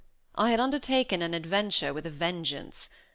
I 0.33 0.49
had 0.49 0.59
undertaken 0.59 1.21
an 1.21 1.35
adventure 1.35 1.93
with 1.93 2.07
a 2.07 2.09
vengeance! 2.09 2.89